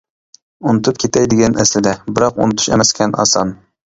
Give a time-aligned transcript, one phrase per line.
[0.69, 3.55] ئۇنتۇپ كېتەي دېگەن ئەسلىدە، بىراق ئۇنتۇش ئەمەسكەن ئاسان.